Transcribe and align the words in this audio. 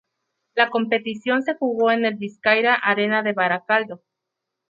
La 0.55 0.71
competición 0.71 1.43
se 1.43 1.55
jugó 1.57 1.91
en 1.91 2.05
el 2.05 2.15
Bizkaia 2.15 2.73
Arena 2.73 3.21
de 3.21 3.33
Baracaldo. 3.33 4.01